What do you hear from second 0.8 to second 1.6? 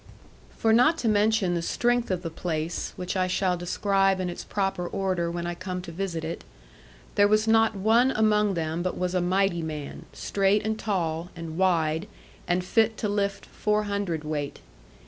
to mention